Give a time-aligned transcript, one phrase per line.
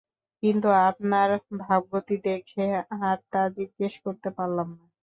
[0.43, 1.29] কিন্তু আপনার
[1.61, 2.65] ভাবগতি দেখে
[3.01, 4.85] আর তা জিজ্ঞেস করতে পারলাম না।